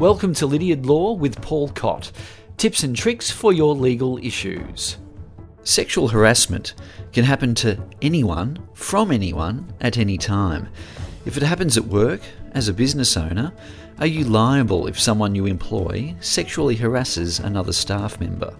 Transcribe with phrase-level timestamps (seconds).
[0.00, 2.10] Welcome to Lydiard Law with Paul Cott.
[2.56, 4.96] Tips and tricks for your legal issues.
[5.62, 6.72] Sexual harassment
[7.12, 10.70] can happen to anyone, from anyone, at any time.
[11.26, 12.22] If it happens at work,
[12.52, 13.52] as a business owner,
[13.98, 18.56] are you liable if someone you employ sexually harasses another staff member?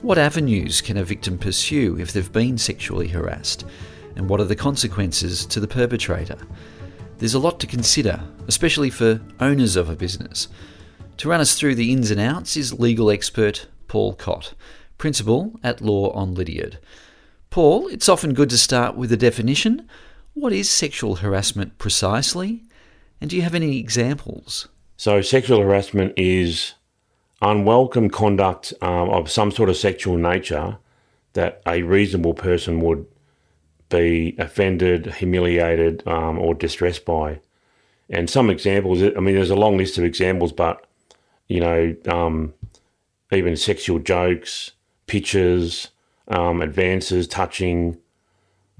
[0.00, 3.64] What avenues can a victim pursue if they've been sexually harassed?
[4.16, 6.38] And what are the consequences to the perpetrator?
[7.18, 10.48] There's a lot to consider, especially for owners of a business.
[11.22, 14.54] To run us through the ins and outs is legal expert Paul Cott,
[14.98, 16.80] principal at Law on Lydiard.
[17.48, 19.88] Paul, it's often good to start with a definition.
[20.34, 22.64] What is sexual harassment precisely?
[23.20, 24.66] And do you have any examples?
[24.96, 26.74] So, sexual harassment is
[27.40, 30.78] unwelcome conduct um, of some sort of sexual nature
[31.34, 33.06] that a reasonable person would
[33.90, 37.38] be offended, humiliated, um, or distressed by.
[38.10, 40.84] And some examples, I mean, there's a long list of examples, but,
[41.52, 42.54] you know, um,
[43.30, 44.72] even sexual jokes,
[45.06, 45.88] pictures,
[46.28, 47.98] um, advances, touching,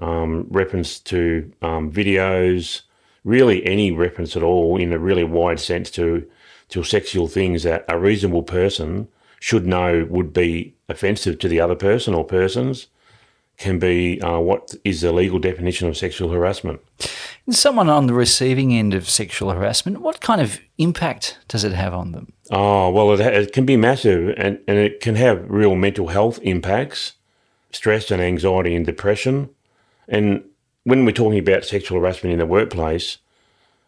[0.01, 2.83] um, reference to um, videos,
[3.25, 6.27] really any reference at all in a really wide sense to
[6.69, 9.07] to sexual things that a reasonable person
[9.39, 12.87] should know would be offensive to the other person or persons
[13.59, 16.81] can be uh, what is the legal definition of sexual harassment.
[17.47, 21.73] And someone on the receiving end of sexual harassment, what kind of impact does it
[21.73, 22.33] have on them?
[22.55, 26.39] Oh, well, it, it can be massive and, and it can have real mental health
[26.43, 27.15] impacts,
[27.73, 29.49] stress and anxiety and depression.
[30.07, 30.45] And
[30.85, 33.17] when we're talking about sexual harassment in the workplace,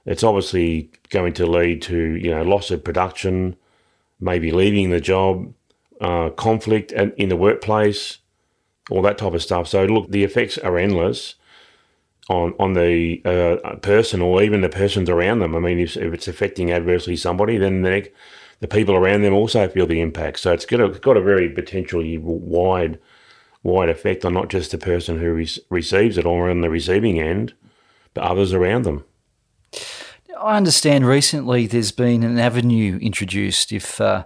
[0.07, 3.57] it's obviously going to lead to you know loss of production,
[4.19, 5.53] maybe leaving the job,
[6.01, 8.19] uh, conflict in the workplace,
[8.91, 9.69] all that type of stuff.
[9.69, 11.35] So look, the effects are endless
[12.31, 15.55] on on the uh, person or even the persons around them.
[15.55, 18.11] I mean, if, if it's affecting adversely somebody, then the,
[18.61, 20.41] the people around them also feel the impact.
[20.41, 22.99] So it's got a, got a very potentially wide
[23.63, 27.19] wide effect on not just the person who re- receives it or on the receiving
[27.19, 27.55] end,
[28.13, 29.05] but others around them.
[30.39, 34.25] I understand recently there's been an avenue introduced if uh,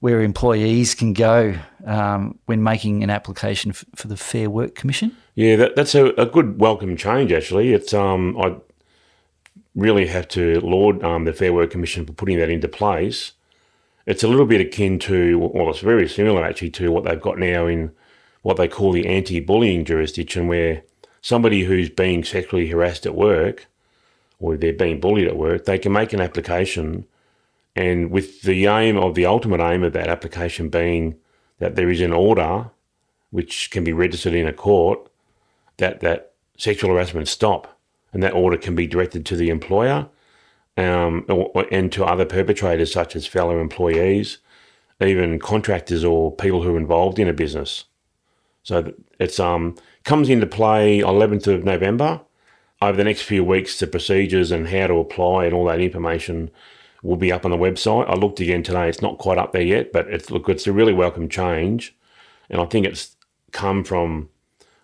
[0.00, 5.16] where employees can go um, when making an application f- for the Fair Work Commission.
[5.34, 7.32] Yeah, that, that's a, a, good welcome change.
[7.32, 8.56] Actually, it's um, I
[9.74, 13.32] really have to laud um, the Fair Work Commission for putting that into place.
[14.08, 17.38] It's a little bit akin to, well, it's very similar actually to what they've got
[17.38, 17.92] now in
[18.40, 20.82] what they call the anti-bullying jurisdiction, where
[21.20, 23.66] somebody who's being sexually harassed at work
[24.40, 27.04] or they're being bullied at work, they can make an application.
[27.76, 31.16] And with the aim of the ultimate aim of that application being
[31.58, 32.70] that there is an order
[33.30, 35.06] which can be registered in a court
[35.76, 37.78] that that sexual harassment stop.
[38.14, 40.08] And that order can be directed to the employer
[40.78, 44.38] um, or, and to other perpetrators such as fellow employees,
[45.00, 47.84] even contractors or people who are involved in a business.
[48.62, 52.20] So it's um comes into play 11th of November.
[52.80, 56.50] Over the next few weeks, the procedures and how to apply and all that information
[57.02, 58.08] will be up on the website.
[58.08, 60.72] I looked again today; it's not quite up there yet, but it's look, it's a
[60.72, 61.96] really welcome change,
[62.48, 63.16] and I think it's
[63.50, 64.28] come from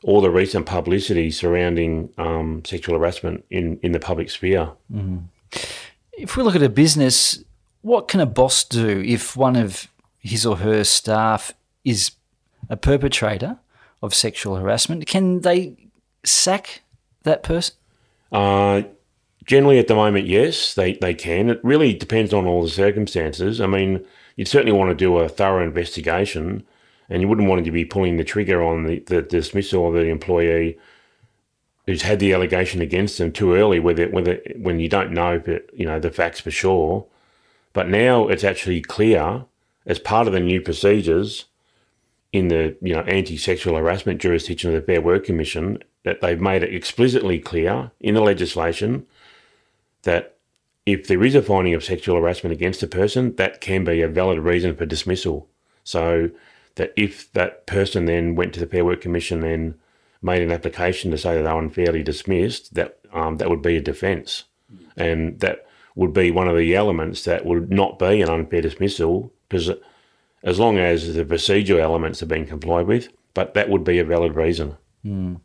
[0.02, 4.72] all the recent publicity surrounding um, sexual harassment in in the public sphere.
[4.92, 5.18] Mm-hmm.
[6.16, 7.42] If we look at a business,
[7.82, 9.88] what can a boss do if one of
[10.18, 11.52] his or her staff
[11.84, 12.12] is
[12.70, 13.58] a perpetrator
[14.02, 15.06] of sexual harassment?
[15.06, 15.76] Can they
[16.24, 16.82] sack
[17.24, 17.74] that person?
[18.32, 18.82] Uh,
[19.44, 21.50] generally, at the moment, yes, they, they can.
[21.50, 23.60] It really depends on all the circumstances.
[23.60, 24.04] I mean,
[24.36, 26.64] you'd certainly want to do a thorough investigation,
[27.08, 30.08] and you wouldn't want to be pulling the trigger on the, the dismissal of the
[30.08, 30.78] employee
[31.86, 35.70] who's had the allegation against them too early, whether whether when you don't know it,
[35.74, 37.06] you know the facts for sure.
[37.72, 39.44] But now it's actually clear
[39.86, 41.46] as part of the new procedures
[42.32, 46.62] in the you know anti-sexual harassment jurisdiction of the Fair Work Commission that they've made
[46.62, 49.06] it explicitly clear in the legislation
[50.02, 50.36] that
[50.86, 54.08] if there is a finding of sexual harassment against a person, that can be a
[54.08, 55.48] valid reason for dismissal.
[55.82, 56.30] So
[56.74, 59.74] that if that person then went to the Fair Work Commission and
[60.24, 63.76] made an application to say that they were unfairly dismissed, that um, that would be
[63.76, 64.44] a defence,
[64.96, 69.32] and that would be one of the elements that would not be an unfair dismissal
[69.48, 69.70] because
[70.42, 73.08] as long as the procedural elements are being complied with.
[73.32, 74.76] But that would be a valid reason.
[75.04, 75.40] Mm.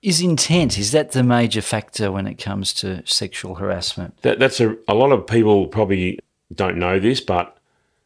[0.00, 4.22] Is intent is that the major factor when it comes to sexual harassment?
[4.22, 6.18] That, that's a, a lot of people probably
[6.54, 7.58] don't know this, but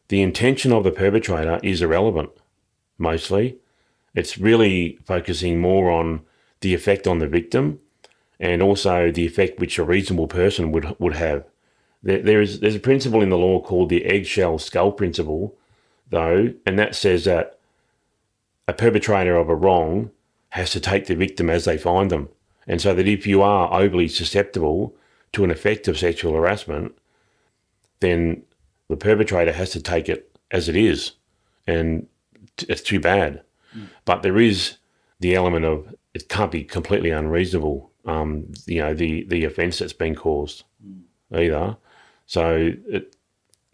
[0.07, 2.31] the intention of the perpetrator is irrelevant.
[2.97, 3.57] Mostly,
[4.15, 6.21] it's really focusing more on
[6.61, 7.79] the effect on the victim,
[8.39, 11.45] and also the effect which a reasonable person would would have.
[12.01, 15.55] There, there is there's a principle in the law called the eggshell skull principle,
[16.09, 17.59] though, and that says that
[18.67, 20.11] a perpetrator of a wrong
[20.49, 22.29] has to take the victim as they find them,
[22.65, 24.95] and so that if you are overly susceptible
[25.33, 26.97] to an effect of sexual harassment,
[27.99, 28.43] then
[28.87, 31.13] the perpetrator has to take it as it is,
[31.67, 32.07] and
[32.69, 33.41] it's too bad.
[33.75, 33.87] Mm.
[34.05, 34.77] But there is
[35.19, 37.91] the element of it can't be completely unreasonable.
[38.05, 41.01] Um, you know the the offence that's been caused mm.
[41.33, 41.77] either.
[42.25, 43.15] So it,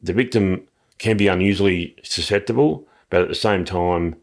[0.01, 0.67] the victim
[0.97, 4.15] can be unusually susceptible, but at the same time,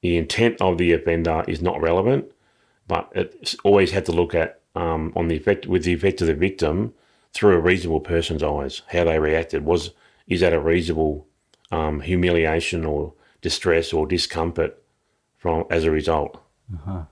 [0.00, 2.30] the intent of the offender is not relevant.
[2.86, 6.26] But it's always had to look at um, on the effect with the effect of
[6.26, 6.92] the victim
[7.32, 9.64] through a reasonable person's eyes, how they reacted.
[9.64, 9.90] Was
[10.26, 11.26] is that a reasonable
[11.70, 13.12] um, humiliation or
[13.42, 14.79] distress or discomfort
[15.40, 16.40] from as a result?
[16.72, 17.02] Uh-huh.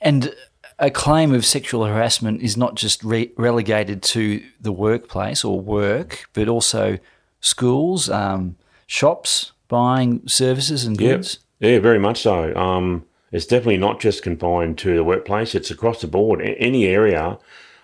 [0.00, 0.34] And
[0.78, 6.28] a claim of sexual harassment is not just re- relegated to the workplace or work,
[6.34, 6.98] but also
[7.40, 8.56] schools, um,
[8.86, 11.38] shops, buying services and goods.
[11.60, 11.70] Yep.
[11.70, 12.54] Yeah, very much so.
[12.54, 16.42] Um, it's definitely not just confined to the workplace, it's across the board.
[16.42, 17.38] Any area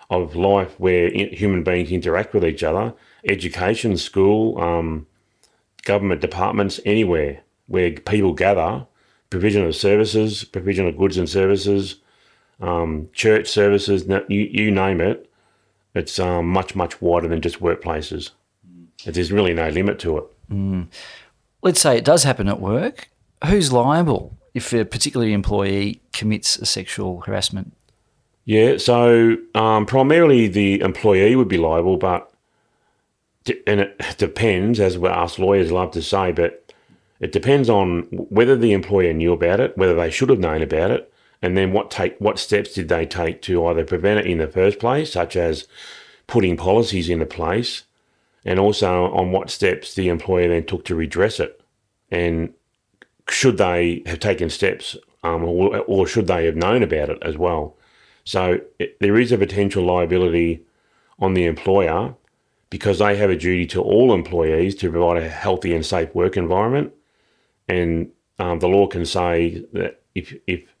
[0.09, 2.93] of life where human beings interact with each other,
[3.25, 5.07] education, school, um,
[5.83, 8.85] government departments, anywhere where people gather,
[9.31, 11.95] provision of services, provision of goods and services,
[12.61, 15.27] um, church services, you, you name it,
[15.95, 18.29] it's um, much, much wider than just workplaces.
[19.03, 20.23] There's really no limit to it.
[20.51, 20.87] Mm.
[21.63, 23.09] Let's say it does happen at work.
[23.45, 27.73] Who's liable if a particular employee commits a sexual harassment?
[28.45, 32.31] Yeah, so um, primarily the employee would be liable, but
[33.65, 36.70] and it depends, as us lawyers love to say, but
[37.21, 40.89] it depends on whether the employer knew about it, whether they should have known about
[40.89, 44.39] it, and then what take what steps did they take to either prevent it in
[44.39, 45.67] the first place, such as
[46.25, 47.83] putting policies into place,
[48.43, 51.61] and also on what steps the employer then took to redress it,
[52.09, 52.53] and
[53.29, 57.37] should they have taken steps, um, or, or, should they have known about it as
[57.37, 57.77] well?
[58.23, 60.65] So it, there is a potential liability
[61.19, 62.15] on the employer
[62.71, 66.35] because they have a duty to all employees to provide a healthy and safe work
[66.35, 66.93] environment,
[67.71, 70.75] and um, the law can say that if if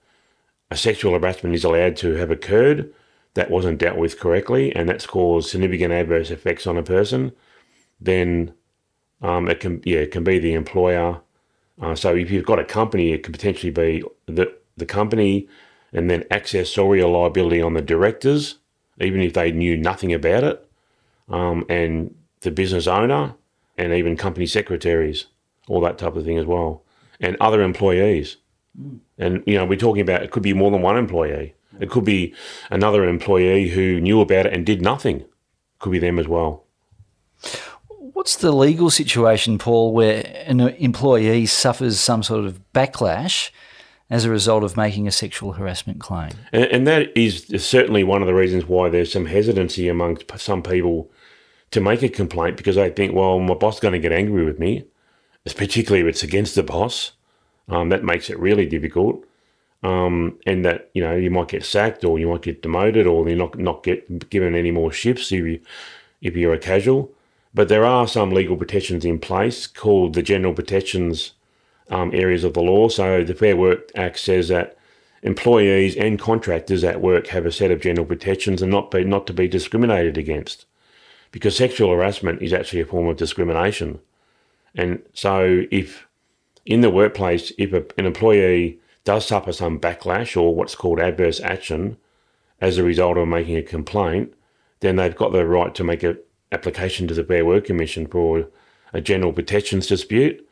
[0.69, 2.93] a sexual harassment is allowed to have occurred
[3.33, 7.31] that wasn't dealt with correctly and that's caused significant adverse effects on a person,
[8.01, 8.53] then
[9.21, 11.21] um, it can yeah it can be the employer.
[11.81, 15.47] Uh, so if you've got a company, it could potentially be the the company,
[15.93, 18.57] and then accessorial liability on the directors,
[18.99, 20.67] even if they knew nothing about it,
[21.29, 23.35] um, and the business owner,
[23.77, 25.27] and even company secretaries,
[25.67, 26.83] all that type of thing as well,
[27.19, 28.37] and other employees.
[28.79, 28.99] Mm.
[29.17, 31.55] And you know, we're talking about it could be more than one employee.
[31.79, 32.33] It could be
[32.69, 35.25] another employee who knew about it and did nothing.
[35.79, 36.65] Could be them as well.
[37.87, 43.49] What's the legal situation, Paul, where an employee suffers some sort of backlash
[44.11, 46.31] as a result of making a sexual harassment claim?
[46.51, 50.61] And, and that is certainly one of the reasons why there's some hesitancy amongst some
[50.61, 51.09] people
[51.71, 54.45] to make a complaint because they think, well, my boss is going to get angry
[54.45, 54.83] with me,
[55.47, 57.13] particularly if it's against the boss.
[57.67, 59.25] Um, that makes it really difficult.
[59.83, 63.27] Um, and that you know you might get sacked or you might get demoted or
[63.27, 65.59] you're not not get given any more shifts if you
[66.21, 67.11] if you're a casual.
[67.53, 71.33] But there are some legal protections in place called the general protections
[71.89, 72.87] um, areas of the law.
[72.89, 74.77] So the Fair Work Act says that
[75.23, 79.27] employees and contractors at work have a set of general protections and not be not
[79.27, 80.65] to be discriminated against,
[81.31, 83.99] because sexual harassment is actually a form of discrimination.
[84.75, 86.07] And so if
[86.65, 91.39] in the workplace, if a, an employee does suffer some backlash or what's called adverse
[91.41, 91.97] action
[92.59, 94.33] as a result of making a complaint,
[94.79, 96.17] then they've got the right to make an
[96.51, 98.47] application to the Fair Work Commission for
[98.93, 100.47] a general protections dispute.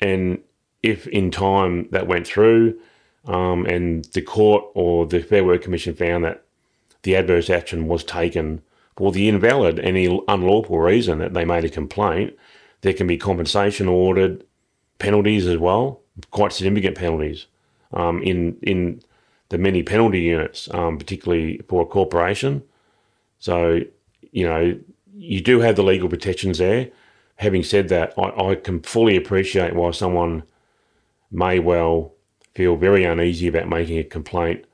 [0.00, 0.40] And
[0.82, 2.78] if in time that went through
[3.26, 6.42] um, and the court or the Fair Work Commission found that
[7.02, 8.62] the adverse action was taken
[8.96, 12.34] for the invalid, any unlawful reason that they made a complaint,
[12.82, 14.44] there can be compensation ordered
[14.98, 17.46] penalties as well, quite significant penalties
[17.92, 19.00] um, in in
[19.48, 22.62] the many penalty units, um, particularly for a corporation.
[23.38, 23.80] So,
[24.30, 24.78] you know,
[25.14, 26.90] you do have the legal protections there.
[27.36, 30.44] Having said that, I, I can fully appreciate why someone
[31.30, 32.14] may well
[32.54, 34.64] feel very uneasy about making a complaint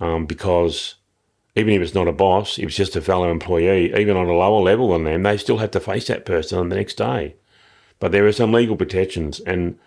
[0.00, 0.96] um, because
[1.56, 4.32] even if it's not a boss, if it's just a fellow employee, even on a
[4.32, 7.36] lower level than them, they still have to face that person on the next day.
[8.00, 9.78] But there are some legal protections, and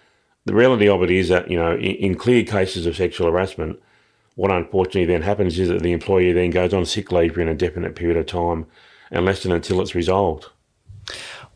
[0.46, 3.82] the reality of it is that you know, in, in clear cases of sexual harassment,
[4.36, 7.50] what unfortunately then happens is that the employee then goes on sick leave for an
[7.50, 8.66] indefinite period of time,
[9.12, 10.48] unless and until it's resolved.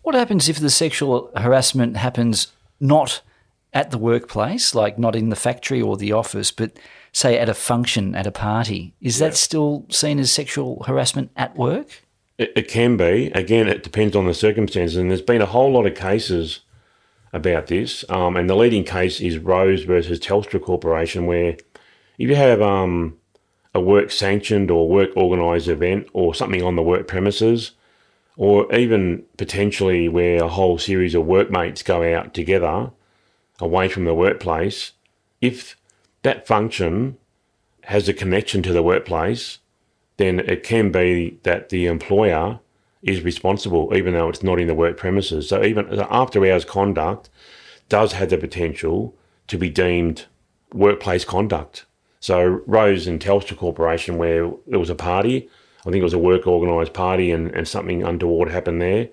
[0.01, 2.47] What happens if the sexual harassment happens
[2.79, 3.21] not
[3.73, 6.77] at the workplace, like not in the factory or the office, but
[7.13, 8.93] say at a function, at a party?
[9.01, 9.27] Is yeah.
[9.27, 12.03] that still seen as sexual harassment at work?
[12.37, 13.31] It, it can be.
[13.35, 14.97] Again, it depends on the circumstances.
[14.97, 16.61] And there's been a whole lot of cases
[17.33, 18.03] about this.
[18.09, 21.57] Um, and the leading case is Rose versus Telstra Corporation, where
[22.17, 23.17] if you have um,
[23.73, 27.71] a work sanctioned or work organised event or something on the work premises,
[28.37, 32.91] or even potentially where a whole series of workmates go out together
[33.59, 34.93] away from the workplace,
[35.41, 35.75] if
[36.23, 37.17] that function
[37.85, 39.59] has a connection to the workplace,
[40.17, 42.59] then it can be that the employer
[43.01, 45.49] is responsible, even though it's not in the work premises.
[45.49, 47.29] So even after hours conduct
[47.89, 49.15] does have the potential
[49.47, 50.25] to be deemed
[50.73, 51.85] workplace conduct.
[52.19, 55.49] So Rose and Telstra Corporation, where there was a party,
[55.81, 59.09] I think it was a work organised party, and, and something untoward happened there,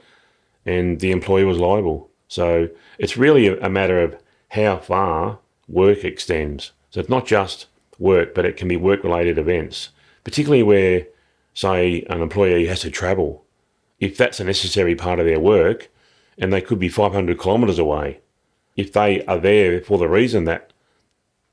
[0.67, 2.11] and the employee was liable.
[2.29, 4.17] So it's really a, a matter of
[4.51, 6.73] how far work extends.
[6.91, 7.67] So it's not just
[7.99, 9.91] work, but it can be work related events,
[10.25, 11.07] particularly where,
[11.55, 13.45] say, an employee has to travel
[14.01, 15.91] if that's a necessary part of their work,
[16.39, 18.21] and they could be 500 kilometres away,
[18.77, 20.73] if they are there for the reason that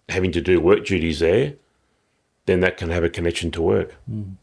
[0.10, 1.54] having to do work duties there,
[2.46, 3.96] then that can have a connection to work.
[4.10, 4.36] Mm.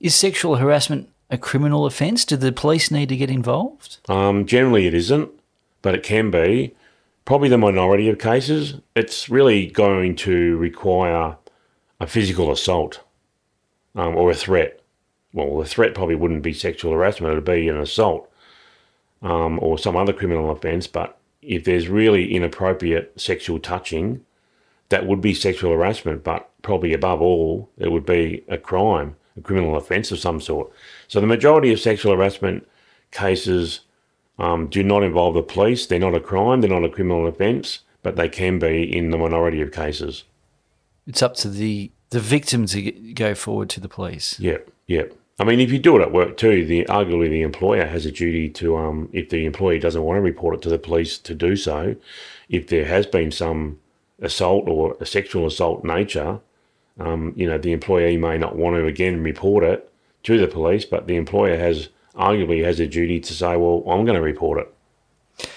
[0.00, 2.24] Is sexual harassment a criminal offence?
[2.24, 3.98] Do the police need to get involved?
[4.08, 5.30] Um, generally, it isn't,
[5.82, 6.74] but it can be.
[7.30, 8.80] Probably the minority of cases.
[8.96, 11.36] It's really going to require
[12.00, 13.04] a physical assault
[13.94, 14.80] um, or a threat
[15.32, 18.28] well, the threat probably wouldn't be sexual harassment, it'd be an assault
[19.22, 20.88] um, or some other criminal offence.
[20.88, 24.24] But if there's really inappropriate sexual touching,
[24.88, 29.40] that would be sexual harassment, but probably above all, it would be a crime, a
[29.40, 30.72] criminal offence of some sort.
[31.06, 32.66] So the majority of sexual harassment
[33.12, 33.82] cases
[34.40, 35.86] um, do not involve the police.
[35.86, 39.18] They're not a crime, they're not a criminal offence, but they can be in the
[39.18, 40.24] minority of cases.
[41.06, 44.40] It's up to the, the victim to go forward to the police.
[44.40, 45.04] Yeah, yeah.
[45.38, 48.12] I mean, if you do it at work too, the arguably the employer has a
[48.12, 51.34] duty to, um, if the employee doesn't want to report it to the police, to
[51.34, 51.96] do so.
[52.48, 53.78] If there has been some
[54.20, 56.40] assault or a sexual assault nature,
[56.98, 59.90] um, you know, the employee may not want to again report it
[60.24, 64.04] to the police, but the employer has arguably has a duty to say, well, I'm
[64.04, 65.48] going to report it.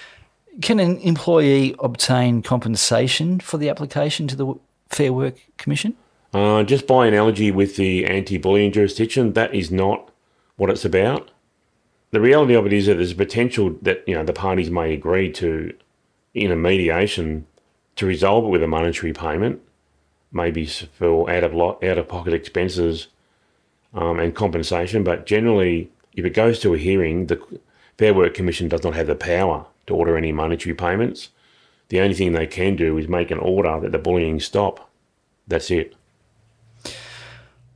[0.61, 4.53] Can an employee obtain compensation for the application to the
[4.89, 5.95] Fair Work Commission?
[6.33, 10.11] Uh, just by analogy with the anti bullying jurisdiction, that is not
[10.55, 11.31] what it's about.
[12.11, 14.93] The reality of it is that there's a potential that you know the parties may
[14.93, 15.73] agree to,
[16.33, 17.45] in a mediation,
[17.95, 19.61] to resolve it with a monetary payment,
[20.31, 23.07] maybe for out of out of pocket expenses
[23.93, 25.03] um, and compensation.
[25.03, 27.41] But generally, if it goes to a hearing, the
[27.97, 31.29] Fair Work Commission does not have the power to order any monetary payments.
[31.89, 34.89] The only thing they can do is make an order that the bullying stop.
[35.47, 35.95] That's it.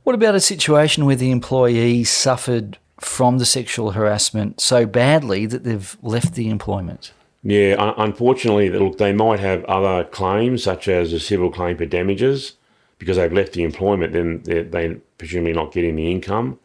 [0.04, 5.64] What about a situation where the employee suffered from the sexual harassment so badly that
[5.64, 7.12] they've left the employment?
[7.42, 12.54] Yeah, unfortunately, look, they might have other claims, such as a civil claim for damages,
[12.98, 14.12] because they've left the employment.
[14.12, 16.58] Then they're, they presumably not getting the income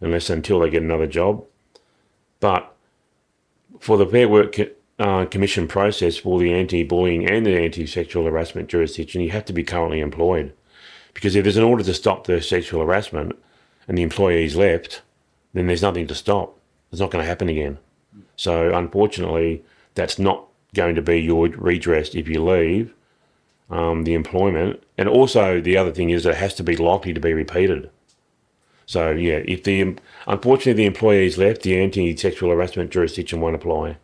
[0.00, 1.44] unless until they get another job.
[2.40, 2.74] But
[3.80, 4.56] for the Fair Work
[4.98, 9.64] uh, Commission process for the anti-bullying and the anti-sexual harassment jurisdiction, you have to be
[9.64, 10.52] currently employed.
[11.14, 13.36] Because if there's an order to stop the sexual harassment
[13.86, 15.02] and the employee's left,
[15.52, 16.58] then there's nothing to stop.
[16.92, 17.78] It's not going to happen again.
[18.36, 19.64] So unfortunately,
[19.94, 22.94] that's not going to be your redress if you leave
[23.70, 24.82] um, the employment.
[24.96, 27.90] And also, the other thing is it has to be likely to be repeated.
[28.88, 33.98] So yeah, if the unfortunately the employee's left, the anti-sexual harassment jurisdiction won't apply.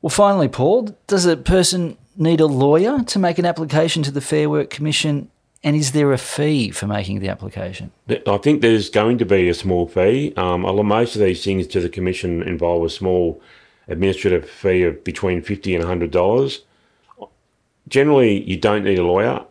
[0.00, 4.22] Well, finally, Paul, does a person need a lawyer to make an application to the
[4.22, 5.30] Fair Work Commission?
[5.62, 7.92] And is there a fee for making the application?
[8.08, 10.32] I think there's going to be a small fee.
[10.38, 13.42] Um, most of these things to the Commission involve a small
[13.88, 16.62] administrative fee of between fifty and hundred dollars.
[17.88, 19.44] Generally, you don't need a lawyer.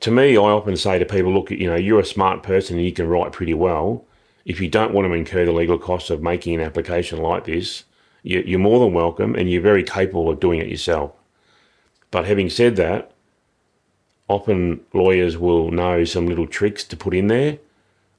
[0.00, 2.84] To me, I often say to people, look, you know, you're a smart person and
[2.84, 4.04] you can write pretty well.
[4.44, 7.84] If you don't want to incur the legal costs of making an application like this,
[8.22, 11.12] you're more than welcome and you're very capable of doing it yourself.
[12.10, 13.12] But having said that,
[14.28, 17.58] often lawyers will know some little tricks to put in there